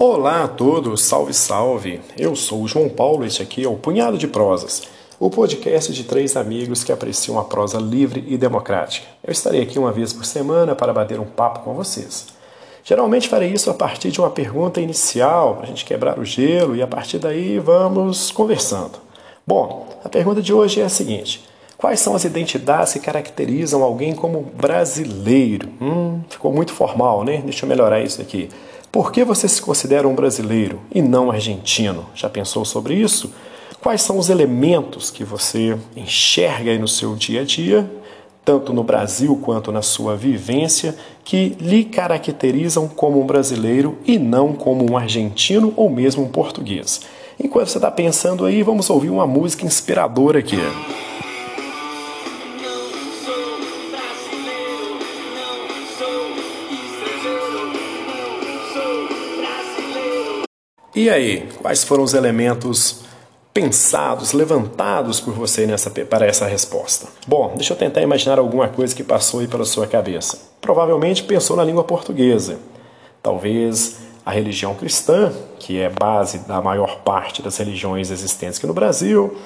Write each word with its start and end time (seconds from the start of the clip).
Olá 0.00 0.44
a 0.44 0.48
todos, 0.48 1.02
salve 1.02 1.34
salve! 1.34 2.00
Eu 2.16 2.36
sou 2.36 2.62
o 2.62 2.68
João 2.68 2.88
Paulo, 2.88 3.24
este 3.24 3.42
aqui 3.42 3.64
é 3.64 3.68
o 3.68 3.74
Punhado 3.74 4.16
de 4.16 4.28
Prosas, 4.28 4.84
o 5.18 5.28
podcast 5.28 5.92
de 5.92 6.04
três 6.04 6.36
amigos 6.36 6.84
que 6.84 6.92
apreciam 6.92 7.36
a 7.36 7.42
prosa 7.42 7.80
livre 7.80 8.24
e 8.28 8.38
democrática. 8.38 9.08
Eu 9.24 9.32
estarei 9.32 9.60
aqui 9.60 9.76
uma 9.76 9.90
vez 9.90 10.12
por 10.12 10.24
semana 10.24 10.76
para 10.76 10.92
bater 10.92 11.18
um 11.18 11.24
papo 11.24 11.64
com 11.64 11.74
vocês. 11.74 12.28
Geralmente 12.84 13.28
farei 13.28 13.52
isso 13.52 13.70
a 13.70 13.74
partir 13.74 14.12
de 14.12 14.20
uma 14.20 14.30
pergunta 14.30 14.80
inicial, 14.80 15.56
para 15.56 15.64
a 15.64 15.66
gente 15.66 15.84
quebrar 15.84 16.16
o 16.16 16.24
gelo 16.24 16.76
e 16.76 16.80
a 16.82 16.86
partir 16.86 17.18
daí 17.18 17.58
vamos 17.58 18.30
conversando. 18.30 19.00
Bom, 19.44 19.88
a 20.04 20.08
pergunta 20.08 20.40
de 20.40 20.52
hoje 20.54 20.80
é 20.80 20.84
a 20.84 20.88
seguinte: 20.88 21.44
Quais 21.76 21.98
são 21.98 22.14
as 22.14 22.24
identidades 22.24 22.92
que 22.92 23.00
caracterizam 23.00 23.84
alguém 23.84 24.14
como 24.14 24.42
brasileiro? 24.42 25.68
Hum, 25.80 26.20
ficou 26.28 26.52
muito 26.52 26.72
formal, 26.72 27.24
né? 27.24 27.42
Deixa 27.44 27.64
eu 27.64 27.68
melhorar 27.68 28.00
isso 28.00 28.20
aqui. 28.20 28.48
Por 28.90 29.12
que 29.12 29.22
você 29.22 29.46
se 29.46 29.60
considera 29.60 30.08
um 30.08 30.14
brasileiro 30.14 30.80
e 30.94 31.02
não 31.02 31.30
argentino? 31.30 32.06
Já 32.14 32.28
pensou 32.28 32.64
sobre 32.64 32.94
isso? 32.94 33.32
Quais 33.80 34.00
são 34.00 34.18
os 34.18 34.30
elementos 34.30 35.10
que 35.10 35.22
você 35.22 35.76
enxerga 35.94 36.76
no 36.78 36.88
seu 36.88 37.14
dia 37.14 37.42
a 37.42 37.44
dia, 37.44 37.88
tanto 38.44 38.72
no 38.72 38.82
Brasil 38.82 39.38
quanto 39.42 39.70
na 39.70 39.82
sua 39.82 40.16
vivência, 40.16 40.96
que 41.22 41.56
lhe 41.60 41.84
caracterizam 41.84 42.88
como 42.88 43.20
um 43.20 43.26
brasileiro 43.26 43.98
e 44.06 44.18
não 44.18 44.54
como 44.54 44.90
um 44.90 44.96
argentino 44.96 45.72
ou 45.76 45.90
mesmo 45.90 46.24
um 46.24 46.28
português? 46.28 47.02
Enquanto 47.38 47.68
você 47.68 47.78
está 47.78 47.90
pensando 47.90 48.46
aí, 48.46 48.62
vamos 48.62 48.88
ouvir 48.88 49.10
uma 49.10 49.26
música 49.26 49.66
inspiradora 49.66 50.38
aqui. 50.38 50.58
E 60.98 61.08
aí, 61.08 61.48
quais 61.62 61.84
foram 61.84 62.02
os 62.02 62.12
elementos 62.12 63.02
pensados, 63.54 64.32
levantados 64.32 65.20
por 65.20 65.32
você 65.32 65.64
nessa, 65.64 65.88
para 65.90 66.26
essa 66.26 66.44
resposta? 66.44 67.06
Bom, 67.24 67.52
deixa 67.54 67.72
eu 67.72 67.76
tentar 67.76 68.02
imaginar 68.02 68.40
alguma 68.40 68.66
coisa 68.66 68.96
que 68.96 69.04
passou 69.04 69.38
aí 69.38 69.46
pela 69.46 69.64
sua 69.64 69.86
cabeça. 69.86 70.40
Provavelmente 70.60 71.22
pensou 71.22 71.56
na 71.56 71.62
língua 71.62 71.84
portuguesa. 71.84 72.58
Talvez 73.22 74.00
a 74.26 74.32
religião 74.32 74.74
cristã, 74.74 75.32
que 75.60 75.78
é 75.78 75.88
base 75.88 76.40
da 76.48 76.60
maior 76.60 76.96
parte 77.02 77.42
das 77.42 77.56
religiões 77.58 78.10
existentes 78.10 78.58
aqui 78.58 78.66
no 78.66 78.74
Brasil. 78.74 79.36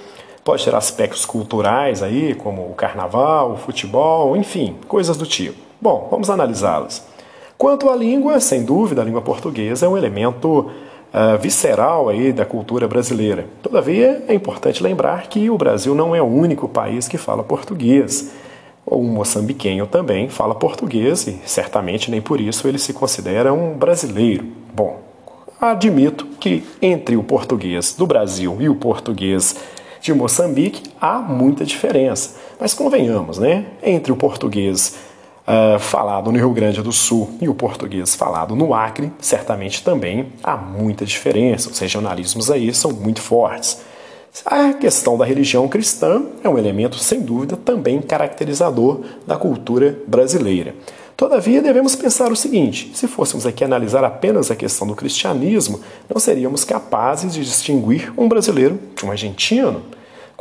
Pode 0.42 0.64
ter 0.64 0.74
aspectos 0.74 1.26
culturais 1.26 2.02
aí, 2.02 2.34
como 2.34 2.62
o 2.62 2.72
carnaval, 2.72 3.52
o 3.52 3.56
futebol, 3.58 4.34
enfim, 4.38 4.78
coisas 4.88 5.18
do 5.18 5.26
tipo. 5.26 5.58
Bom, 5.78 6.08
vamos 6.10 6.30
analisá-las. 6.30 7.06
Quanto 7.58 7.90
à 7.90 7.94
língua, 7.94 8.40
sem 8.40 8.64
dúvida, 8.64 9.02
a 9.02 9.04
língua 9.04 9.20
portuguesa 9.20 9.84
é 9.84 9.88
um 9.90 9.98
elemento 9.98 10.70
uh, 11.12 11.38
visceral 11.38 12.08
aí 12.08 12.32
da 12.32 12.44
cultura 12.44 12.88
brasileira. 12.88 13.46
Todavia, 13.62 14.24
é 14.26 14.34
importante 14.34 14.82
lembrar 14.82 15.28
que 15.28 15.50
o 15.50 15.58
Brasil 15.58 15.94
não 15.94 16.14
é 16.14 16.22
o 16.22 16.26
único 16.26 16.68
país 16.68 17.08
que 17.08 17.18
fala 17.18 17.42
português. 17.42 18.32
O 18.84 19.02
moçambiquenho 19.02 19.86
também 19.86 20.28
fala 20.28 20.54
português 20.54 21.26
e 21.26 21.40
certamente 21.44 22.10
nem 22.10 22.20
por 22.20 22.40
isso 22.40 22.66
ele 22.66 22.78
se 22.78 22.92
considera 22.92 23.52
um 23.52 23.74
brasileiro. 23.74 24.46
Bom, 24.74 25.00
admito 25.60 26.26
que 26.40 26.64
entre 26.80 27.16
o 27.16 27.22
português 27.22 27.94
do 27.96 28.06
Brasil 28.06 28.56
e 28.60 28.68
o 28.68 28.74
português 28.74 29.56
de 30.00 30.12
Moçambique 30.12 30.82
há 31.00 31.18
muita 31.18 31.64
diferença. 31.64 32.36
Mas 32.58 32.74
convenhamos, 32.74 33.38
né? 33.38 33.66
Entre 33.82 34.10
o 34.10 34.16
português 34.16 34.96
uh, 35.46 35.78
falado 35.78 36.30
no 36.30 36.38
Rio 36.38 36.52
Grande 36.52 36.82
do 36.82 36.92
Sul 36.92 37.30
e 37.40 37.48
o 37.48 37.54
português 37.54 38.14
falado 38.14 38.54
no 38.54 38.74
Acre, 38.74 39.12
certamente 39.20 39.82
também 39.82 40.32
há 40.42 40.56
muita 40.56 41.04
diferença. 41.04 41.70
Os 41.70 41.78
regionalismos 41.78 42.50
aí 42.50 42.72
são 42.74 42.92
muito 42.92 43.20
fortes. 43.20 43.80
A 44.46 44.72
questão 44.72 45.18
da 45.18 45.26
religião 45.26 45.68
cristã 45.68 46.22
é 46.42 46.48
um 46.48 46.56
elemento, 46.56 46.96
sem 46.96 47.20
dúvida, 47.20 47.54
também 47.54 48.00
caracterizador 48.00 49.02
da 49.26 49.36
cultura 49.36 49.98
brasileira. 50.06 50.74
Todavia, 51.16 51.60
devemos 51.60 51.94
pensar 51.94 52.32
o 52.32 52.36
seguinte: 52.36 52.90
se 52.94 53.06
fôssemos 53.06 53.46
aqui 53.46 53.62
analisar 53.62 54.02
apenas 54.02 54.50
a 54.50 54.56
questão 54.56 54.86
do 54.86 54.96
cristianismo, 54.96 55.80
não 56.08 56.18
seríamos 56.18 56.64
capazes 56.64 57.34
de 57.34 57.44
distinguir 57.44 58.12
um 58.16 58.26
brasileiro 58.26 58.80
de 58.96 59.04
um 59.04 59.10
argentino. 59.10 59.82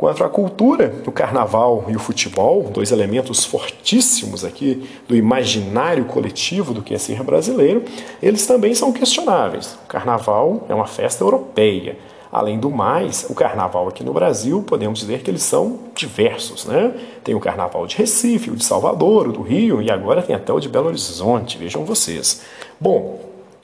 Quanto 0.02 0.24
à 0.24 0.28
cultura, 0.28 0.92
o 1.06 1.12
carnaval 1.12 1.84
e 1.86 1.94
o 1.94 1.98
futebol, 2.00 2.64
dois 2.64 2.90
elementos 2.90 3.44
fortíssimos 3.44 4.44
aqui 4.44 4.82
do 5.06 5.14
imaginário 5.14 6.06
coletivo 6.06 6.74
do 6.74 6.82
que 6.82 6.92
é 6.92 6.98
ser 6.98 7.22
brasileiro, 7.22 7.84
eles 8.20 8.44
também 8.44 8.74
são 8.74 8.92
questionáveis. 8.92 9.78
O 9.84 9.86
carnaval 9.86 10.66
é 10.68 10.74
uma 10.74 10.88
festa 10.88 11.22
europeia. 11.22 11.96
Além 12.32 12.58
do 12.58 12.68
mais, 12.68 13.26
o 13.30 13.34
carnaval 13.36 13.86
aqui 13.86 14.02
no 14.02 14.12
Brasil, 14.12 14.64
podemos 14.64 14.98
dizer 14.98 15.22
que 15.22 15.30
eles 15.30 15.44
são 15.44 15.78
diversos, 15.94 16.64
né? 16.64 16.92
Tem 17.22 17.36
o 17.36 17.40
carnaval 17.40 17.86
de 17.86 17.96
Recife, 17.96 18.50
o 18.50 18.56
de 18.56 18.64
Salvador, 18.64 19.28
o 19.28 19.32
do 19.32 19.42
Rio 19.42 19.80
e 19.80 19.88
agora 19.88 20.20
tem 20.20 20.34
até 20.34 20.52
o 20.52 20.58
de 20.58 20.68
Belo 20.68 20.88
Horizonte, 20.88 21.56
vejam 21.56 21.84
vocês. 21.84 22.42
Bom, 22.80 23.20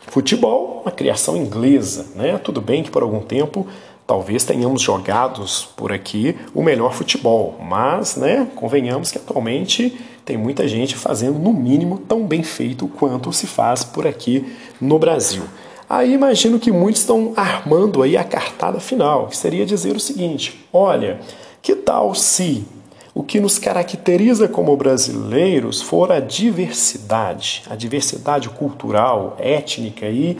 futebol, 0.06 0.82
uma 0.84 0.92
criação 0.92 1.36
inglesa, 1.36 2.06
né? 2.14 2.38
Tudo 2.38 2.60
bem 2.60 2.84
que 2.84 2.92
por 2.92 3.02
algum 3.02 3.20
tempo 3.20 3.66
talvez 4.08 4.42
tenhamos 4.42 4.80
jogados 4.80 5.68
por 5.76 5.92
aqui 5.92 6.34
o 6.54 6.62
melhor 6.62 6.94
futebol, 6.94 7.60
mas, 7.60 8.16
né, 8.16 8.48
convenhamos 8.56 9.10
que 9.10 9.18
atualmente 9.18 10.00
tem 10.24 10.34
muita 10.34 10.66
gente 10.66 10.96
fazendo 10.96 11.38
no 11.38 11.52
mínimo 11.52 11.98
tão 11.98 12.26
bem 12.26 12.42
feito 12.42 12.88
quanto 12.88 13.30
se 13.34 13.46
faz 13.46 13.84
por 13.84 14.06
aqui 14.06 14.50
no 14.80 14.98
Brasil. 14.98 15.42
Aí 15.86 16.14
imagino 16.14 16.58
que 16.58 16.72
muitos 16.72 17.02
estão 17.02 17.34
armando 17.36 18.02
aí 18.02 18.16
a 18.16 18.24
cartada 18.24 18.80
final, 18.80 19.26
que 19.26 19.36
seria 19.36 19.66
dizer 19.66 19.94
o 19.94 20.00
seguinte: 20.00 20.66
olha, 20.72 21.20
que 21.60 21.76
tal 21.76 22.14
se 22.14 22.64
o 23.14 23.22
que 23.22 23.38
nos 23.38 23.58
caracteriza 23.58 24.48
como 24.48 24.74
brasileiros 24.74 25.82
for 25.82 26.10
a 26.10 26.20
diversidade, 26.20 27.62
a 27.68 27.76
diversidade 27.76 28.48
cultural, 28.48 29.36
étnica 29.38 30.06
e 30.06 30.38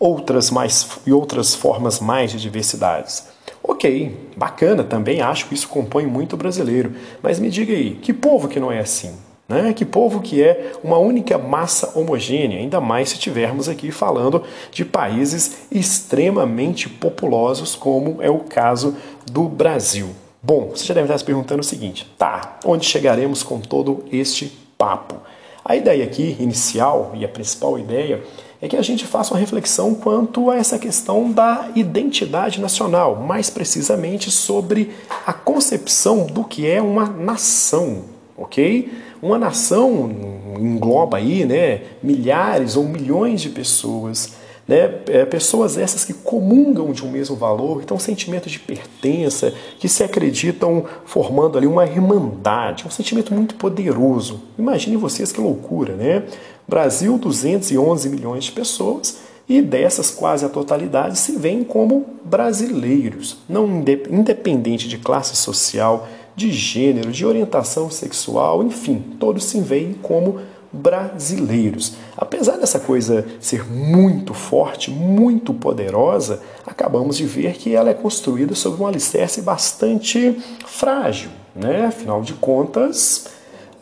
outras, 0.00 0.50
mais, 0.50 0.88
e 1.06 1.12
outras 1.12 1.54
formas 1.54 2.00
mais 2.00 2.32
de 2.32 2.40
diversidades. 2.40 3.28
Ok, 3.62 4.30
bacana, 4.36 4.82
também 4.82 5.20
acho 5.20 5.46
que 5.46 5.54
isso 5.54 5.68
compõe 5.68 6.06
muito 6.06 6.32
o 6.32 6.36
brasileiro. 6.38 6.94
Mas 7.22 7.38
me 7.38 7.50
diga 7.50 7.74
aí, 7.74 7.96
que 7.96 8.12
povo 8.12 8.48
que 8.48 8.58
não 8.58 8.72
é 8.72 8.80
assim? 8.80 9.14
Né? 9.46 9.72
Que 9.74 9.84
povo 9.84 10.20
que 10.20 10.42
é 10.42 10.72
uma 10.82 10.96
única 10.96 11.36
massa 11.36 11.98
homogênea, 11.98 12.58
ainda 12.58 12.80
mais 12.80 13.10
se 13.10 13.16
estivermos 13.16 13.68
aqui 13.68 13.90
falando 13.90 14.42
de 14.70 14.84
países 14.84 15.66
extremamente 15.70 16.88
populosos, 16.88 17.74
como 17.74 18.22
é 18.22 18.30
o 18.30 18.38
caso 18.38 18.96
do 19.30 19.42
Brasil. 19.42 20.08
Bom, 20.42 20.70
você 20.70 20.84
já 20.84 20.94
deve 20.94 21.06
estar 21.06 21.18
se 21.18 21.24
perguntando 21.24 21.60
o 21.60 21.64
seguinte: 21.64 22.10
tá, 22.16 22.58
onde 22.64 22.86
chegaremos 22.86 23.42
com 23.42 23.60
todo 23.60 24.04
este 24.10 24.46
papo? 24.78 25.16
A 25.64 25.76
ideia 25.76 26.04
aqui, 26.04 26.36
inicial, 26.40 27.12
e 27.14 27.24
a 27.24 27.28
principal 27.28 27.78
ideia, 27.78 28.22
é 28.62 28.68
que 28.68 28.76
a 28.76 28.82
gente 28.82 29.06
faça 29.06 29.32
uma 29.32 29.40
reflexão 29.40 29.94
quanto 29.94 30.50
a 30.50 30.56
essa 30.56 30.78
questão 30.78 31.32
da 31.32 31.70
identidade 31.74 32.60
nacional, 32.60 33.16
mais 33.16 33.48
precisamente 33.48 34.30
sobre 34.30 34.90
a 35.26 35.32
concepção 35.32 36.26
do 36.26 36.44
que 36.44 36.66
é 36.66 36.80
uma 36.82 37.06
nação, 37.06 38.04
ok? 38.36 38.92
Uma 39.22 39.38
nação 39.38 40.10
engloba 40.58 41.16
aí, 41.16 41.46
né, 41.46 41.82
milhares 42.02 42.76
ou 42.76 42.84
milhões 42.84 43.40
de 43.40 43.48
pessoas, 43.48 44.34
né, 44.68 45.00
é, 45.08 45.24
pessoas 45.24 45.78
essas 45.78 46.04
que 46.04 46.12
comungam 46.12 46.92
de 46.92 47.04
um 47.04 47.10
mesmo 47.10 47.36
valor, 47.36 47.80
então 47.82 47.96
um 47.96 48.00
sentimento 48.00 48.48
de 48.48 48.58
pertença, 48.58 49.54
que 49.78 49.88
se 49.88 50.04
acreditam 50.04 50.84
formando 51.06 51.56
ali 51.56 51.66
uma 51.66 51.86
irmandade, 51.86 52.86
um 52.86 52.90
sentimento 52.90 53.32
muito 53.34 53.54
poderoso. 53.54 54.42
Imaginem 54.58 54.98
vocês 54.98 55.32
que 55.32 55.40
loucura, 55.40 55.94
né? 55.96 56.24
Brasil, 56.70 57.18
211 57.18 58.08
milhões 58.08 58.44
de 58.44 58.52
pessoas, 58.52 59.18
e 59.48 59.60
dessas 59.60 60.08
quase 60.08 60.44
a 60.44 60.48
totalidade 60.48 61.18
se 61.18 61.32
veem 61.32 61.64
como 61.64 62.06
brasileiros, 62.24 63.38
não 63.48 63.66
independente 64.08 64.86
de 64.86 64.96
classe 64.96 65.34
social, 65.34 66.06
de 66.36 66.52
gênero, 66.52 67.10
de 67.10 67.26
orientação 67.26 67.90
sexual, 67.90 68.62
enfim, 68.62 69.02
todos 69.18 69.42
se 69.42 69.60
veem 69.60 69.94
como 69.94 70.38
brasileiros. 70.72 71.94
Apesar 72.16 72.56
dessa 72.56 72.78
coisa 72.78 73.26
ser 73.40 73.68
muito 73.68 74.32
forte, 74.32 74.92
muito 74.92 75.52
poderosa, 75.52 76.40
acabamos 76.64 77.16
de 77.16 77.24
ver 77.24 77.54
que 77.54 77.74
ela 77.74 77.90
é 77.90 77.94
construída 77.94 78.54
sobre 78.54 78.80
um 78.80 78.86
alicerce 78.86 79.42
bastante 79.42 80.40
frágil, 80.64 81.30
né? 81.56 81.86
Afinal 81.86 82.22
de 82.22 82.34
contas, 82.34 83.26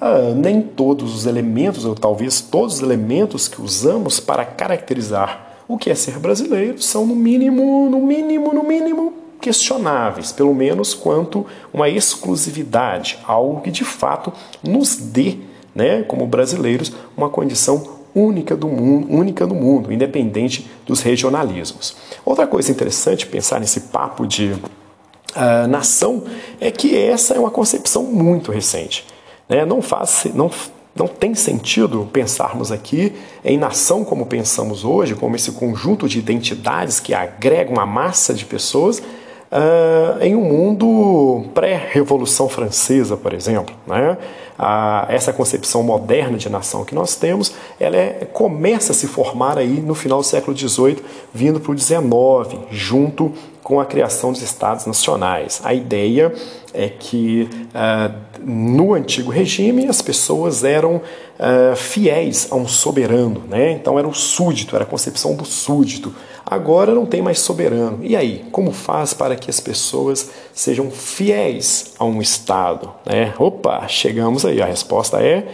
ah, 0.00 0.32
nem 0.34 0.62
todos 0.62 1.14
os 1.14 1.26
elementos, 1.26 1.84
ou 1.84 1.94
talvez 1.94 2.40
todos 2.40 2.76
os 2.76 2.82
elementos 2.82 3.48
que 3.48 3.60
usamos 3.60 4.20
para 4.20 4.44
caracterizar 4.44 5.48
o 5.68 5.76
que 5.76 5.90
é 5.90 5.94
ser 5.94 6.18
brasileiro 6.18 6.80
são 6.80 7.06
no 7.06 7.14
mínimo, 7.14 7.90
no 7.90 8.00
mínimo, 8.00 8.54
no 8.54 8.64
mínimo 8.64 9.12
questionáveis, 9.40 10.32
pelo 10.32 10.54
menos 10.54 10.94
quanto 10.94 11.46
uma 11.72 11.88
exclusividade, 11.88 13.18
algo 13.24 13.60
que 13.60 13.70
de 13.70 13.84
fato 13.84 14.32
nos 14.62 14.96
dê, 14.96 15.36
né, 15.74 16.02
como 16.02 16.26
brasileiros, 16.26 16.92
uma 17.16 17.28
condição 17.28 17.98
única 18.14 18.56
do 18.56 18.66
mundo, 18.66 19.12
única 19.12 19.46
no 19.46 19.54
mundo, 19.54 19.92
independente 19.92 20.68
dos 20.86 21.02
regionalismos. 21.02 21.94
Outra 22.24 22.46
coisa 22.46 22.72
interessante 22.72 23.26
pensar 23.26 23.60
nesse 23.60 23.80
papo 23.82 24.26
de 24.26 24.52
uh, 24.52 25.68
nação 25.68 26.24
é 26.58 26.70
que 26.70 26.96
essa 26.96 27.34
é 27.34 27.38
uma 27.38 27.50
concepção 27.50 28.02
muito 28.02 28.50
recente. 28.50 29.06
Né? 29.48 29.64
Não 29.64 29.80
faz, 29.80 30.26
não 30.34 30.50
não 30.98 31.06
tem 31.06 31.32
sentido 31.32 32.08
pensarmos 32.12 32.72
aqui 32.72 33.12
em 33.44 33.56
nação 33.56 34.04
como 34.04 34.26
pensamos 34.26 34.84
hoje, 34.84 35.14
como 35.14 35.36
esse 35.36 35.52
conjunto 35.52 36.08
de 36.08 36.18
identidades 36.18 36.98
que 36.98 37.14
agregam 37.14 37.74
uma 37.74 37.86
massa 37.86 38.34
de 38.34 38.44
pessoas, 38.44 38.98
uh, 38.98 40.20
em 40.20 40.34
um 40.34 40.42
mundo 40.42 41.44
pré-revolução 41.54 42.48
francesa, 42.48 43.16
por 43.16 43.32
exemplo. 43.32 43.74
Né? 43.86 44.16
Uh, 44.58 45.06
essa 45.08 45.32
concepção 45.32 45.82
moderna 45.82 46.36
de 46.36 46.48
nação 46.48 46.84
que 46.84 46.94
nós 46.94 47.14
temos, 47.14 47.54
ela 47.78 47.96
é, 47.96 48.26
começa 48.32 48.92
a 48.92 48.94
se 48.94 49.06
formar 49.06 49.56
aí 49.56 49.80
no 49.80 49.94
final 49.94 50.18
do 50.18 50.24
século 50.24 50.56
XVIII, 50.56 50.98
vindo 51.32 51.60
para 51.60 51.72
o 51.72 51.78
XIX, 51.78 52.60
junto 52.70 53.32
com 53.68 53.78
a 53.78 53.84
criação 53.84 54.32
dos 54.32 54.40
estados 54.40 54.86
nacionais. 54.86 55.60
A 55.62 55.74
ideia 55.74 56.32
é 56.72 56.88
que 56.88 57.46
uh, 57.66 58.14
no 58.42 58.94
antigo 58.94 59.30
regime 59.30 59.86
as 59.86 60.00
pessoas 60.00 60.64
eram 60.64 60.96
uh, 60.96 61.76
fiéis 61.76 62.48
a 62.50 62.54
um 62.54 62.66
soberano, 62.66 63.44
né? 63.46 63.72
então 63.72 63.98
era 63.98 64.08
o 64.08 64.14
súdito, 64.14 64.74
era 64.74 64.86
a 64.86 64.88
concepção 64.88 65.36
do 65.36 65.44
súdito. 65.44 66.14
Agora 66.46 66.94
não 66.94 67.04
tem 67.04 67.20
mais 67.20 67.40
soberano. 67.40 67.98
E 68.00 68.16
aí, 68.16 68.46
como 68.50 68.72
faz 68.72 69.12
para 69.12 69.36
que 69.36 69.50
as 69.50 69.60
pessoas 69.60 70.30
sejam 70.54 70.90
fiéis 70.90 71.92
a 71.98 72.06
um 72.06 72.22
Estado? 72.22 72.90
Né? 73.04 73.34
Opa, 73.38 73.86
chegamos 73.86 74.46
aí. 74.46 74.62
A 74.62 74.64
resposta 74.64 75.22
é 75.22 75.46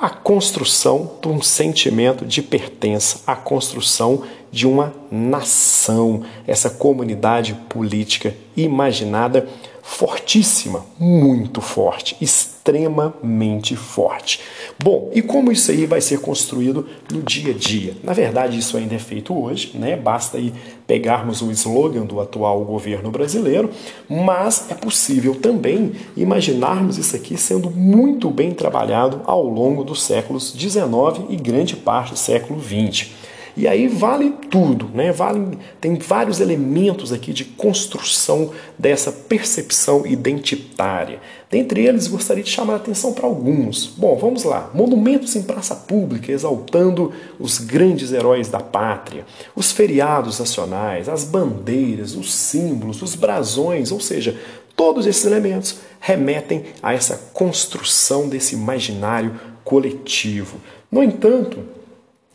a 0.00 0.08
construção 0.08 1.10
de 1.20 1.28
um 1.28 1.42
sentimento 1.42 2.24
de 2.24 2.40
pertença, 2.40 3.20
a 3.26 3.36
construção 3.36 4.22
de 4.22 4.39
uma 4.66 4.92
nação, 5.10 6.22
essa 6.46 6.70
comunidade 6.70 7.54
política 7.68 8.34
imaginada 8.56 9.46
fortíssima, 9.82 10.86
muito 10.98 11.60
forte, 11.60 12.16
extremamente 12.20 13.74
forte. 13.74 14.40
Bom, 14.78 15.10
e 15.12 15.20
como 15.20 15.50
isso 15.50 15.70
aí 15.72 15.84
vai 15.84 16.00
ser 16.00 16.20
construído 16.20 16.86
no 17.10 17.22
dia 17.22 17.52
a 17.52 17.56
dia? 17.56 17.96
Na 18.02 18.12
verdade, 18.12 18.56
isso 18.56 18.76
ainda 18.76 18.94
é 18.94 18.98
feito 18.98 19.36
hoje, 19.36 19.72
né? 19.74 19.96
Basta 19.96 20.38
aí 20.38 20.52
pegarmos 20.86 21.42
o 21.42 21.50
slogan 21.50 22.04
do 22.04 22.20
atual 22.20 22.64
governo 22.64 23.10
brasileiro, 23.10 23.70
mas 24.08 24.66
é 24.70 24.74
possível 24.74 25.34
também 25.34 25.92
imaginarmos 26.16 26.96
isso 26.96 27.16
aqui 27.16 27.36
sendo 27.36 27.68
muito 27.68 28.30
bem 28.30 28.52
trabalhado 28.52 29.22
ao 29.24 29.42
longo 29.42 29.82
dos 29.82 30.02
séculos 30.02 30.52
XIX 30.52 31.26
e 31.30 31.36
grande 31.36 31.74
parte 31.74 32.12
do 32.12 32.18
século 32.18 32.60
XX. 32.62 33.19
E 33.56 33.66
aí 33.66 33.88
vale 33.88 34.30
tudo, 34.50 34.88
né? 34.94 35.12
Vale, 35.12 35.58
tem 35.80 35.96
vários 35.96 36.40
elementos 36.40 37.12
aqui 37.12 37.32
de 37.32 37.44
construção 37.44 38.50
dessa 38.78 39.10
percepção 39.10 40.06
identitária. 40.06 41.20
Dentre 41.50 41.84
eles, 41.84 42.06
gostaria 42.06 42.44
de 42.44 42.50
chamar 42.50 42.74
a 42.74 42.76
atenção 42.76 43.12
para 43.12 43.26
alguns. 43.26 43.86
Bom, 43.86 44.16
vamos 44.16 44.44
lá. 44.44 44.70
Monumentos 44.72 45.34
em 45.34 45.42
praça 45.42 45.74
pública 45.74 46.30
exaltando 46.30 47.12
os 47.40 47.58
grandes 47.58 48.12
heróis 48.12 48.48
da 48.48 48.60
pátria, 48.60 49.26
os 49.56 49.72
feriados 49.72 50.38
nacionais, 50.38 51.08
as 51.08 51.24
bandeiras, 51.24 52.14
os 52.14 52.32
símbolos, 52.32 53.02
os 53.02 53.16
brasões, 53.16 53.90
ou 53.90 53.98
seja, 53.98 54.38
todos 54.76 55.06
esses 55.06 55.24
elementos 55.24 55.80
remetem 55.98 56.66
a 56.82 56.94
essa 56.94 57.16
construção 57.32 58.28
desse 58.28 58.54
imaginário 58.54 59.34
coletivo. 59.64 60.58
No 60.90 61.02
entanto, 61.02 61.58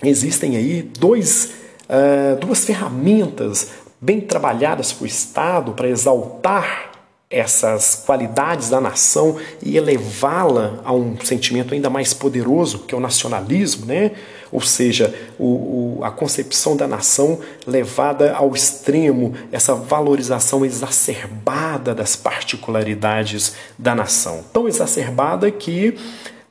existem 0.04 0.56
aí 0.56 0.82
dois, 0.82 1.52
uh, 1.90 2.40
duas 2.40 2.66
ferramentas 2.66 3.72
bem 4.00 4.22
trabalhadas 4.22 4.92
para 4.92 5.04
o 5.04 5.08
Estado 5.08 5.72
para 5.74 5.88
exaltar 5.88 6.92
essas 7.30 8.04
qualidades 8.06 8.70
da 8.70 8.80
nação 8.80 9.38
e 9.62 9.78
elevá-la 9.78 10.80
a 10.86 10.94
um 10.94 11.18
sentimento 11.20 11.74
ainda 11.74 11.90
mais 11.90 12.14
poderoso, 12.14 12.80
que 12.80 12.94
é 12.94 12.98
o 12.98 13.02
nacionalismo, 13.02 13.86
né? 13.86 14.12
ou 14.52 14.62
seja, 14.62 15.14
o, 15.38 15.98
o, 15.98 16.04
a 16.04 16.12
concepção 16.12 16.78
da 16.78 16.88
nação 16.88 17.40
levada 17.68 18.34
ao 18.34 18.54
extremo, 18.54 19.34
essa 19.52 19.76
valorização 19.76 20.66
exacerbada 20.66 21.94
das 21.94 22.16
particularidades 22.16 23.54
da 23.78 23.94
nação. 23.94 24.46
Tão 24.54 24.68
exacerbada 24.68 25.52
que 25.52 25.98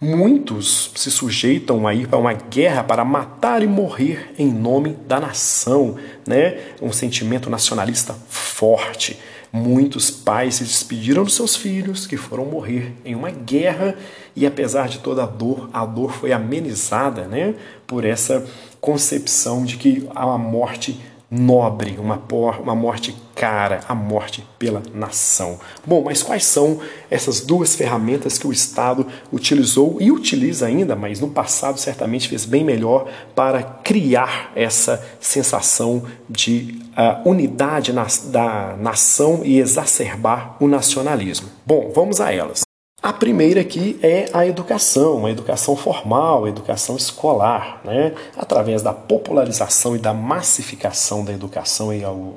Muitos 0.04 0.90
se 0.94 1.10
sujeitam 1.10 1.86
a 1.86 1.94
ir 1.94 2.08
para 2.08 2.18
uma 2.18 2.34
guerra 2.34 2.84
para 2.84 3.02
matar 3.06 3.62
e 3.62 3.66
morrer 3.66 4.34
em 4.38 4.52
nome 4.52 4.90
da 4.90 5.18
nação, 5.18 5.96
né? 6.26 6.58
Um 6.82 6.92
sentimento 6.92 7.48
nacionalista 7.48 8.14
forte. 8.28 9.18
Muitos 9.50 10.10
pais 10.10 10.56
se 10.56 10.64
despediram 10.64 11.24
dos 11.24 11.34
seus 11.34 11.56
filhos 11.56 12.06
que 12.06 12.18
foram 12.18 12.44
morrer 12.44 12.92
em 13.02 13.14
uma 13.14 13.30
guerra 13.30 13.96
e 14.36 14.44
apesar 14.44 14.88
de 14.88 14.98
toda 14.98 15.22
a 15.22 15.26
dor, 15.26 15.70
a 15.72 15.86
dor 15.86 16.12
foi 16.12 16.34
amenizada, 16.34 17.26
né, 17.26 17.54
por 17.86 18.04
essa 18.04 18.44
concepção 18.82 19.64
de 19.64 19.78
que 19.78 20.06
a 20.14 20.26
morte 20.36 21.00
nobre, 21.30 21.96
uma, 21.98 22.20
uma 22.60 22.74
morte 22.74 23.16
cara, 23.34 23.80
a 23.88 23.94
morte 23.94 24.46
pela 24.58 24.82
nação. 24.92 25.58
Bom, 25.86 26.02
mas 26.04 26.22
quais 26.22 26.44
são 26.44 26.80
essas 27.10 27.40
duas 27.40 27.74
ferramentas 27.74 28.38
que 28.38 28.46
o 28.46 28.52
Estado 28.52 29.06
utilizou 29.32 29.98
e 30.00 30.10
utiliza 30.10 30.66
ainda, 30.66 30.94
mas 30.94 31.20
no 31.20 31.28
passado 31.28 31.78
certamente 31.78 32.28
fez 32.28 32.44
bem 32.44 32.64
melhor 32.64 33.08
para 33.34 33.62
criar 33.62 34.52
essa 34.54 35.04
sensação 35.20 36.04
de 36.28 36.80
uh, 36.92 37.28
unidade 37.28 37.92
na, 37.92 38.06
da 38.26 38.76
nação 38.78 39.40
e 39.44 39.58
exacerbar 39.58 40.56
o 40.60 40.68
nacionalismo? 40.68 41.48
Bom, 41.66 41.92
vamos 41.94 42.20
a 42.20 42.32
elas. 42.32 42.64
A 43.04 43.12
primeira 43.12 43.60
aqui 43.60 43.98
é 44.02 44.30
a 44.32 44.46
educação, 44.46 45.26
a 45.26 45.30
educação 45.30 45.76
formal, 45.76 46.46
a 46.46 46.48
educação 46.48 46.96
escolar, 46.96 47.82
né? 47.84 48.14
através 48.34 48.80
da 48.80 48.94
popularização 48.94 49.94
e 49.94 49.98
da 49.98 50.14
massificação 50.14 51.22
da 51.22 51.30
educação 51.30 51.90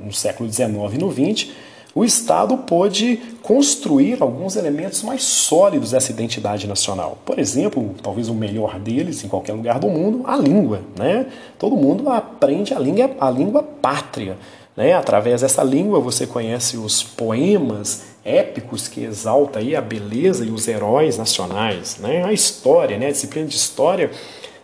no 0.04 0.12
século 0.12 0.52
XIX 0.52 0.68
e 0.94 0.98
no 0.98 1.10
XX, 1.10 1.52
o 1.96 2.04
Estado 2.04 2.58
pôde 2.58 3.16
construir 3.42 4.22
alguns 4.22 4.58
elementos 4.58 5.04
mais 5.04 5.24
sólidos 5.24 5.92
dessa 5.92 6.12
identidade 6.12 6.68
nacional. 6.68 7.18
Por 7.25 7.40
exemplo, 7.40 7.96
talvez 8.04 8.28
o 8.28 8.34
melhor 8.34 8.78
deles 8.78 9.24
em 9.24 9.30
qualquer 9.30 9.54
lugar 9.54 9.80
do 9.80 9.88
mundo, 9.88 10.24
a 10.28 10.36
língua. 10.36 10.81
Né? 11.00 11.28
Todo 11.58 11.78
mundo 11.78 12.10
aprende 12.10 12.74
a 12.74 12.80
língua, 12.80 13.10
a 13.22 13.30
língua 13.31 13.64
pátria. 13.64 14.36
Né? 14.77 14.94
Através 14.94 15.41
dessa 15.41 15.63
língua 15.63 15.99
você 15.99 16.28
conhece 16.28 16.78
os 16.78 17.02
poemas 17.02 18.04
épicos 18.23 18.87
que 18.87 19.04
exalta 19.04 19.57
aí 19.57 19.75
a 19.75 19.81
beleza 19.81 20.45
e 20.45 20.52
os 20.52 20.68
heróis 20.68 21.18
nacionais, 21.18 21.97
né? 21.97 22.23
A 22.23 22.31
história, 22.31 22.97
né? 22.97 23.07
A 23.07 23.11
disciplina 23.11 23.47
de 23.47 23.56
história 23.56 24.11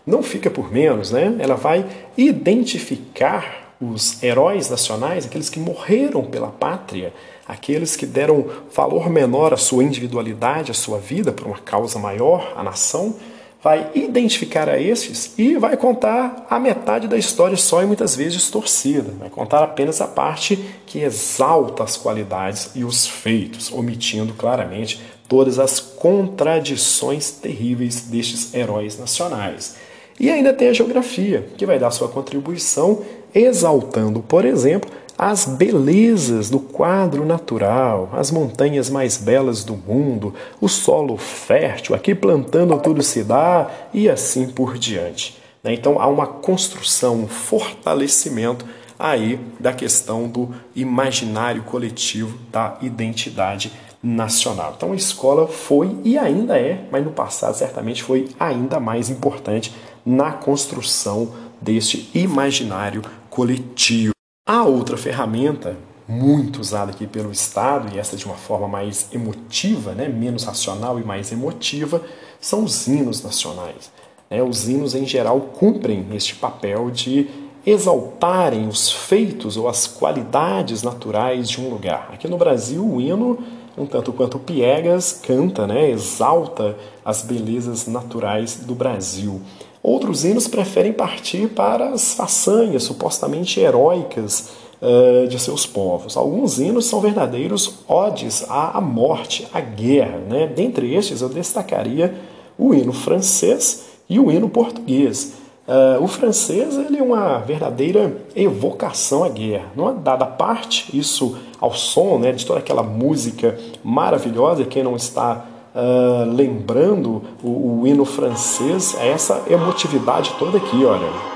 não 0.05 0.21
fica 0.21 0.51
por 0.51 0.71
menos, 0.71 1.09
né? 1.09 1.35
Ela 1.39 1.55
vai 1.55 1.85
identificar 2.15 3.73
os 3.81 4.21
heróis 4.21 4.69
nacionais, 4.69 5.25
aqueles 5.25 5.49
que 5.49 5.59
morreram 5.59 6.23
pela 6.23 6.47
pátria, 6.47 7.11
aqueles 7.47 7.95
que 7.95 8.05
deram 8.05 8.45
valor 8.73 9.09
menor 9.09 9.53
à 9.53 9.57
sua 9.57 9.83
individualidade, 9.83 10.71
à 10.71 10.73
sua 10.73 10.99
vida, 10.99 11.31
para 11.31 11.45
uma 11.45 11.57
causa 11.57 11.97
maior, 11.97 12.53
a 12.55 12.63
nação, 12.63 13.15
vai 13.63 13.89
identificar 13.95 14.67
a 14.67 14.77
estes 14.77 15.33
e 15.37 15.55
vai 15.55 15.77
contar 15.77 16.45
a 16.49 16.59
metade 16.59 17.07
da 17.07 17.17
história 17.17 17.55
só 17.55 17.81
e 17.81 17.85
muitas 17.85 18.13
vezes 18.13 18.33
distorcida. 18.33 19.13
Vai 19.17 19.29
contar 19.29 19.63
apenas 19.63 20.01
a 20.01 20.07
parte 20.07 20.59
que 20.85 20.99
exalta 20.99 21.83
as 21.83 21.95
qualidades 21.95 22.71
e 22.75 22.83
os 22.83 23.07
feitos, 23.07 23.71
omitindo 23.71 24.33
claramente 24.33 25.01
todas 25.29 25.59
as 25.59 25.79
contradições 25.79 27.31
terríveis 27.31 28.01
destes 28.01 28.53
heróis 28.53 28.99
nacionais. 28.99 29.77
E 30.19 30.29
ainda 30.29 30.53
tem 30.53 30.67
a 30.67 30.73
geografia, 30.73 31.47
que 31.57 31.65
vai 31.65 31.79
dar 31.79 31.89
sua 31.89 32.09
contribuição 32.09 33.01
exaltando, 33.33 34.19
por 34.19 34.45
exemplo, 34.45 34.91
as 35.25 35.45
belezas 35.45 36.49
do 36.49 36.59
quadro 36.59 37.23
natural, 37.23 38.09
as 38.11 38.29
montanhas 38.29 38.89
mais 38.89 39.15
belas 39.15 39.63
do 39.63 39.73
mundo, 39.73 40.35
o 40.59 40.67
solo 40.67 41.15
fértil, 41.15 41.95
aqui 41.95 42.13
plantando 42.13 42.77
tudo 42.79 43.01
se 43.01 43.23
dá 43.23 43.71
e 43.93 44.09
assim 44.09 44.49
por 44.49 44.77
diante. 44.77 45.41
Né? 45.63 45.75
Então 45.75 45.97
há 45.97 46.07
uma 46.07 46.27
construção, 46.27 47.21
um 47.21 47.27
fortalecimento 47.27 48.65
aí 48.99 49.39
da 49.57 49.71
questão 49.71 50.27
do 50.27 50.53
imaginário 50.75 51.63
coletivo 51.63 52.37
da 52.51 52.77
identidade 52.81 53.71
nacional. 54.03 54.73
Então 54.75 54.91
a 54.91 54.95
escola 54.95 55.47
foi 55.47 55.95
e 56.03 56.17
ainda 56.17 56.59
é, 56.59 56.83
mas 56.91 57.01
no 57.01 57.11
passado 57.11 57.55
certamente 57.55 58.03
foi 58.03 58.27
ainda 58.37 58.77
mais 58.77 59.09
importante 59.09 59.73
na 60.05 60.33
construção 60.33 61.31
deste 61.61 62.09
imaginário 62.13 63.01
coletivo. 63.29 64.12
A 64.45 64.63
outra 64.65 64.97
ferramenta 64.97 65.77
muito 66.05 66.59
usada 66.59 66.91
aqui 66.91 67.07
pelo 67.07 67.31
Estado, 67.31 67.95
e 67.95 67.97
essa 67.97 68.17
de 68.17 68.25
uma 68.25 68.35
forma 68.35 68.67
mais 68.67 69.07
emotiva, 69.13 69.93
né, 69.93 70.09
menos 70.09 70.43
racional 70.43 70.99
e 70.99 71.03
mais 71.05 71.31
emotiva, 71.31 72.01
são 72.41 72.65
os 72.65 72.85
hinos 72.85 73.23
nacionais. 73.23 73.89
Né? 74.29 74.43
Os 74.43 74.67
hinos, 74.67 74.95
em 74.95 75.05
geral, 75.05 75.39
cumprem 75.39 76.05
este 76.11 76.35
papel 76.35 76.91
de 76.91 77.29
exaltarem 77.65 78.67
os 78.67 78.91
feitos 78.91 79.55
ou 79.55 79.69
as 79.69 79.87
qualidades 79.87 80.83
naturais 80.83 81.49
de 81.49 81.61
um 81.61 81.69
lugar. 81.69 82.09
Aqui 82.11 82.27
no 82.27 82.37
Brasil, 82.37 82.85
o 82.85 82.99
hino, 82.99 83.39
um 83.77 83.85
tanto 83.85 84.11
quanto 84.11 84.37
Piegas, 84.39 85.21
canta, 85.25 85.65
né, 85.65 85.89
exalta 85.89 86.75
as 87.05 87.21
belezas 87.21 87.87
naturais 87.87 88.57
do 88.57 88.75
Brasil. 88.75 89.39
Outros 89.83 90.23
hinos 90.23 90.47
preferem 90.47 90.93
partir 90.93 91.49
para 91.49 91.89
as 91.89 92.13
façanhas 92.13 92.83
supostamente 92.83 93.59
heróicas 93.59 94.51
uh, 94.81 95.27
de 95.27 95.37
seus 95.37 95.65
povos. 95.65 96.15
Alguns 96.15 96.57
hinos 96.57 96.85
são 96.85 97.01
verdadeiros 97.01 97.79
odes 97.85 98.45
à, 98.49 98.79
morte, 98.79 99.45
à 99.53 99.59
guerra. 99.59 100.19
Né? 100.29 100.47
Dentre 100.47 100.95
estes, 100.95 101.19
eu 101.19 101.27
destacaria 101.27 102.15
o 102.57 102.73
hino 102.73 102.93
francês 102.93 103.83
e 104.09 104.21
o 104.21 104.31
hino 104.31 104.47
português. 104.47 105.33
Uh, 105.67 106.01
o 106.01 106.07
francês 106.07 106.77
ele 106.77 106.99
é 106.99 107.03
uma 107.03 107.39
verdadeira 107.39 108.15
evocação 108.33 109.25
à 109.25 109.29
guerra. 109.29 109.65
Numa 109.75 109.91
dada 109.91 110.25
parte, 110.25 110.97
isso 110.97 111.37
ao 111.59 111.73
som 111.73 112.17
né, 112.19 112.31
de 112.31 112.45
toda 112.45 112.59
aquela 112.59 112.83
música 112.83 113.59
maravilhosa, 113.83 114.63
quem 114.63 114.81
não 114.81 114.95
está 114.95 115.45
uh, 115.73 116.31
lembrando 116.31 117.23
o, 117.43 117.81
o, 117.81 117.87
hino 117.87 118.05
francês, 118.05 118.95
é 118.99 119.09
essa 119.09 119.43
emotividade 119.49 120.33
toda 120.37 120.57
aqui, 120.57 120.85
olha. 120.85 121.33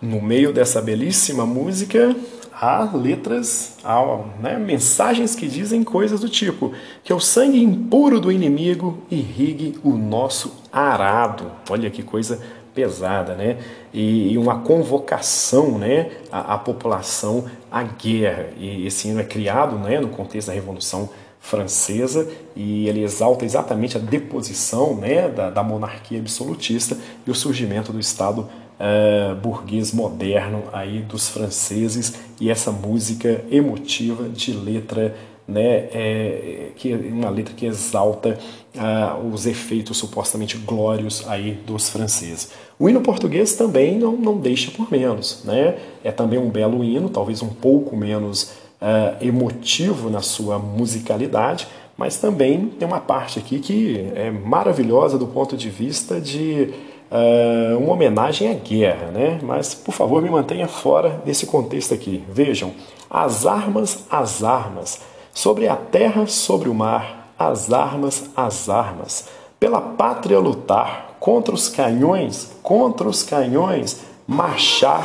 No 0.00 0.22
meio 0.22 0.52
dessa 0.52 0.80
belíssima 0.80 1.44
música, 1.44 2.16
há 2.60 2.90
letras, 2.92 3.76
há 3.84 4.20
né, 4.40 4.58
mensagens 4.58 5.34
que 5.34 5.46
dizem 5.46 5.84
coisas 5.84 6.20
do 6.20 6.28
tipo 6.28 6.72
que 7.04 7.12
o 7.12 7.20
sangue 7.20 7.62
impuro 7.62 8.20
do 8.20 8.32
inimigo 8.32 8.98
irrigue 9.10 9.78
o 9.84 9.90
nosso 9.90 10.54
arado. 10.72 11.50
Olha 11.68 11.90
que 11.90 12.02
coisa 12.02 12.40
pesada, 12.78 13.34
né? 13.34 13.56
E, 13.92 14.32
e 14.32 14.38
uma 14.38 14.60
convocação, 14.60 15.78
né, 15.78 16.12
à, 16.30 16.54
à, 16.54 16.58
população 16.58 17.46
à 17.72 17.82
guerra. 17.82 18.50
E 18.56 18.86
esse 18.86 19.08
hino 19.08 19.18
é 19.18 19.24
criado, 19.24 19.76
né, 19.76 19.98
no 19.98 20.08
contexto 20.08 20.46
da 20.46 20.54
Revolução 20.54 21.10
Francesa 21.40 22.28
e 22.54 22.88
ele 22.88 23.02
exalta 23.02 23.44
exatamente 23.44 23.96
a 23.96 24.00
deposição, 24.00 24.94
né, 24.94 25.28
da, 25.28 25.50
da 25.50 25.62
monarquia 25.62 26.20
absolutista 26.20 26.96
e 27.26 27.30
o 27.30 27.34
surgimento 27.34 27.92
do 27.92 27.98
Estado 27.98 28.42
uh, 28.78 29.34
burguês 29.36 29.92
moderno 29.92 30.64
aí 30.72 31.00
dos 31.00 31.28
franceses 31.28 32.14
e 32.40 32.50
essa 32.50 32.70
música 32.70 33.44
emotiva 33.50 34.28
de 34.28 34.52
letra 34.52 35.16
né, 35.48 35.88
é, 35.92 36.72
que 36.76 36.92
uma 36.92 37.30
letra 37.30 37.54
que 37.54 37.64
exalta 37.64 38.38
uh, 38.74 39.26
os 39.32 39.46
efeitos 39.46 39.96
supostamente 39.96 40.58
glórios 40.58 41.26
aí 41.26 41.52
dos 41.66 41.88
franceses. 41.88 42.50
O 42.78 42.88
hino 42.88 43.00
português 43.00 43.56
também 43.56 43.98
não, 43.98 44.12
não 44.12 44.38
deixa 44.38 44.70
por 44.70 44.90
menos, 44.90 45.42
né? 45.44 45.76
É 46.04 46.12
também 46.12 46.38
um 46.38 46.48
belo 46.48 46.84
hino, 46.84 47.08
talvez 47.08 47.42
um 47.42 47.48
pouco 47.48 47.96
menos 47.96 48.52
uh, 48.80 49.16
emotivo 49.20 50.08
na 50.08 50.20
sua 50.20 50.58
musicalidade, 50.58 51.66
mas 51.96 52.18
também 52.18 52.66
tem 52.78 52.86
uma 52.86 53.00
parte 53.00 53.40
aqui 53.40 53.58
que 53.58 54.08
é 54.14 54.30
maravilhosa 54.30 55.18
do 55.18 55.26
ponto 55.26 55.56
de 55.56 55.68
vista 55.68 56.20
de 56.20 56.72
uh, 57.10 57.78
uma 57.78 57.94
homenagem 57.94 58.48
à 58.48 58.54
guerra, 58.54 59.10
né? 59.10 59.40
Mas, 59.42 59.74
por 59.74 59.92
favor, 59.92 60.22
me 60.22 60.30
mantenha 60.30 60.68
fora 60.68 61.20
desse 61.24 61.46
contexto 61.46 61.92
aqui. 61.92 62.22
Vejam, 62.30 62.72
as 63.10 63.44
armas, 63.44 64.04
as 64.08 64.44
armas, 64.44 65.00
sobre 65.32 65.66
a 65.66 65.74
terra, 65.74 66.28
sobre 66.28 66.68
o 66.68 66.74
mar, 66.74 67.32
as 67.38 67.72
armas, 67.72 68.30
as 68.36 68.68
armas, 68.68 69.28
pela 69.58 69.80
pátria 69.80 70.38
lutar, 70.38 71.16
contra 71.18 71.54
os 71.54 71.68
canhões, 71.68 72.52
contra 72.62 73.08
os 73.08 73.22
canhões, 73.22 74.00
marchar, 74.26 75.02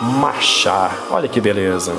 marchar. 0.00 1.06
Olha 1.10 1.28
que 1.28 1.40
beleza. 1.40 1.92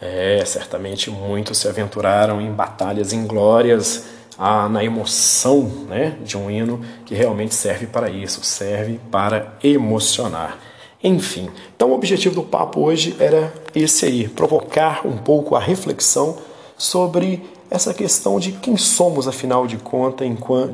É, 0.00 0.42
certamente 0.46 1.10
muitos 1.10 1.58
se 1.58 1.68
aventuraram 1.68 2.40
em 2.40 2.50
batalhas 2.50 3.12
inglórias, 3.12 4.06
ah, 4.38 4.68
na 4.68 4.84
emoção 4.84 5.64
né, 5.88 6.16
de 6.24 6.38
um 6.38 6.48
hino 6.48 6.80
que 7.04 7.14
realmente 7.14 7.54
serve 7.54 7.86
para 7.86 8.08
isso, 8.08 8.42
serve 8.44 9.00
para 9.10 9.54
emocionar. 9.62 10.67
Enfim, 11.02 11.48
então 11.76 11.90
o 11.90 11.94
objetivo 11.94 12.34
do 12.34 12.42
papo 12.42 12.80
hoje 12.80 13.14
era 13.20 13.54
esse 13.74 14.04
aí, 14.04 14.28
provocar 14.28 15.06
um 15.06 15.16
pouco 15.16 15.54
a 15.54 15.60
reflexão 15.60 16.36
sobre 16.76 17.42
essa 17.70 17.92
questão 17.92 18.40
de 18.40 18.52
quem 18.52 18.76
somos, 18.76 19.28
afinal 19.28 19.66
de, 19.66 19.76
conta, 19.76 20.24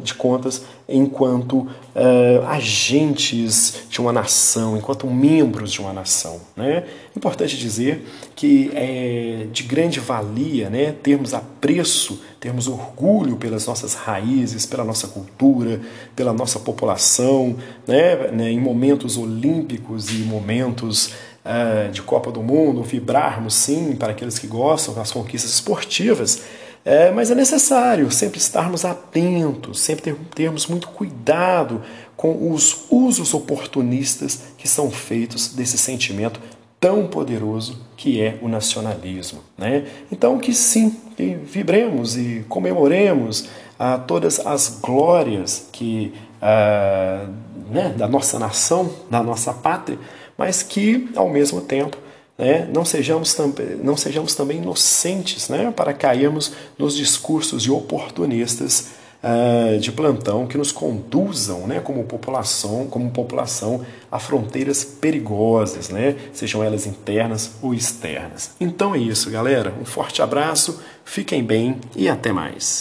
de 0.02 0.14
contas, 0.14 0.62
enquanto 0.88 1.58
uh, 1.60 2.46
agentes 2.46 3.86
de 3.88 4.00
uma 4.00 4.12
nação, 4.12 4.76
enquanto 4.76 5.06
membros 5.06 5.72
de 5.72 5.80
uma 5.80 5.92
nação. 5.92 6.40
Né? 6.56 6.84
Importante 7.16 7.56
dizer 7.56 8.06
que 8.36 8.70
é 8.74 9.46
de 9.52 9.62
grande 9.64 9.98
valia 9.98 10.70
né, 10.70 10.92
termos 10.92 11.34
apreço, 11.34 12.20
termos 12.38 12.68
orgulho 12.68 13.36
pelas 13.36 13.66
nossas 13.66 13.94
raízes, 13.94 14.64
pela 14.66 14.84
nossa 14.84 15.08
cultura, 15.08 15.80
pela 16.14 16.32
nossa 16.32 16.60
população, 16.60 17.56
né, 17.86 18.30
né 18.30 18.50
em 18.52 18.60
momentos 18.60 19.16
olímpicos 19.16 20.10
e 20.10 20.18
momentos 20.18 21.12
uh, 21.44 21.90
de 21.90 22.02
Copa 22.02 22.30
do 22.30 22.42
Mundo, 22.42 22.82
vibrarmos 22.82 23.54
sim 23.54 23.96
para 23.96 24.12
aqueles 24.12 24.38
que 24.38 24.46
gostam 24.46 24.94
das 24.94 25.10
conquistas 25.10 25.50
esportivas 25.50 26.42
é, 26.84 27.10
mas 27.10 27.30
é 27.30 27.34
necessário 27.34 28.10
sempre 28.10 28.38
estarmos 28.38 28.84
atentos, 28.84 29.80
sempre 29.80 30.02
ter, 30.02 30.16
termos 30.34 30.66
muito 30.66 30.88
cuidado 30.88 31.82
com 32.16 32.52
os 32.52 32.84
usos 32.90 33.32
oportunistas 33.32 34.40
que 34.58 34.68
são 34.68 34.90
feitos 34.90 35.54
desse 35.54 35.78
sentimento 35.78 36.40
tão 36.78 37.06
poderoso 37.06 37.80
que 37.96 38.20
é 38.20 38.38
o 38.42 38.48
nacionalismo. 38.48 39.40
Né? 39.56 39.86
Então, 40.12 40.38
que 40.38 40.52
sim, 40.52 40.94
que 41.16 41.34
vibremos 41.34 42.16
e 42.18 42.44
comemoremos 42.48 43.48
ah, 43.78 43.98
todas 43.98 44.44
as 44.46 44.78
glórias 44.82 45.66
que 45.72 46.12
ah, 46.42 47.26
né, 47.70 47.94
da 47.96 48.06
nossa 48.06 48.38
nação, 48.38 48.90
da 49.10 49.22
nossa 49.22 49.54
pátria, 49.54 49.98
mas 50.36 50.62
que, 50.62 51.08
ao 51.16 51.30
mesmo 51.30 51.62
tempo, 51.62 51.96
né? 52.36 52.68
não, 52.72 52.84
sejamos 52.84 53.36
não 53.82 53.96
sejamos 53.96 54.34
também 54.34 54.58
inocentes 54.58 55.48
né? 55.48 55.72
para 55.74 55.92
cairmos 55.92 56.52
nos 56.76 56.96
discursos 56.96 57.62
de 57.62 57.70
oportunistas 57.70 58.88
uh, 59.22 59.78
de 59.78 59.92
plantão 59.92 60.46
que 60.46 60.58
nos 60.58 60.72
conduzam 60.72 61.66
né? 61.66 61.80
como, 61.80 62.04
população, 62.04 62.86
como 62.86 63.10
população 63.10 63.84
a 64.10 64.18
fronteiras 64.18 64.84
perigosas, 64.84 65.88
né? 65.88 66.16
sejam 66.32 66.62
elas 66.62 66.86
internas 66.86 67.52
ou 67.62 67.72
externas. 67.72 68.52
Então 68.60 68.94
é 68.94 68.98
isso, 68.98 69.30
galera. 69.30 69.72
Um 69.80 69.84
forte 69.84 70.20
abraço, 70.20 70.80
fiquem 71.04 71.42
bem 71.42 71.78
e 71.94 72.08
até 72.08 72.32
mais. 72.32 72.72